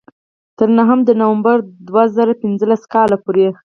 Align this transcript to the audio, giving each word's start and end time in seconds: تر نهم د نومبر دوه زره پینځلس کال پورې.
تر 0.57 0.69
نهم 0.79 0.99
د 1.07 1.11
نومبر 1.21 1.57
دوه 1.87 2.03
زره 2.15 2.33
پینځلس 2.41 2.81
کال 2.93 3.11
پورې. 3.23 3.47